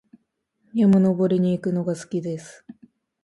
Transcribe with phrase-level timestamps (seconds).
[0.73, 2.65] 山登りに行くのが好きです。